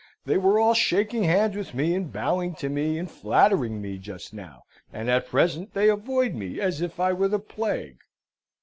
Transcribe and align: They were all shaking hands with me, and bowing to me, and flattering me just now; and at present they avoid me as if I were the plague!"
They 0.25 0.39
were 0.39 0.59
all 0.59 0.73
shaking 0.73 1.25
hands 1.25 1.55
with 1.55 1.75
me, 1.75 1.93
and 1.93 2.11
bowing 2.11 2.55
to 2.55 2.69
me, 2.69 2.97
and 2.97 3.07
flattering 3.07 3.79
me 3.83 3.99
just 3.99 4.33
now; 4.33 4.63
and 4.91 5.11
at 5.11 5.27
present 5.27 5.75
they 5.75 5.89
avoid 5.91 6.33
me 6.33 6.59
as 6.59 6.81
if 6.81 6.99
I 6.99 7.13
were 7.13 7.27
the 7.27 7.37
plague!" 7.37 7.99